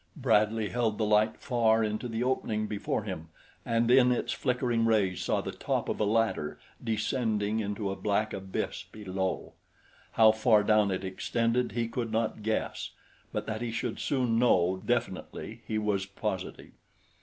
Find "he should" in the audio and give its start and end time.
13.61-13.99